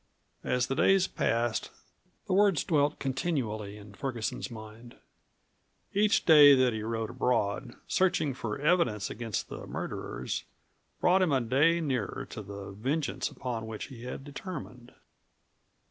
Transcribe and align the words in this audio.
As 0.43 0.65
the 0.65 0.73
days 0.73 1.05
passed 1.05 1.69
the 2.25 2.33
words 2.33 2.63
dwelt 2.63 2.97
continually 2.97 3.77
in 3.77 3.93
Ferguson's 3.93 4.49
mind. 4.49 4.95
Each 5.93 6.25
day 6.25 6.55
that 6.55 6.73
he 6.73 6.81
rode 6.81 7.11
abroad, 7.11 7.75
searching 7.87 8.33
for 8.33 8.57
evidence 8.57 9.11
against 9.11 9.47
the 9.49 9.67
murderers, 9.67 10.43
brought 10.99 11.21
him 11.21 11.31
a 11.31 11.39
day 11.39 11.81
nearer 11.81 12.25
to 12.31 12.41
the 12.41 12.71
vengeance 12.71 13.29
upon 13.29 13.67
which 13.67 13.89
he 13.89 14.01
had 14.05 14.23
determined. 14.23 14.91